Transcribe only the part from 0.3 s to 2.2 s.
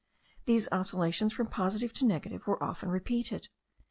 These oscillations from positive to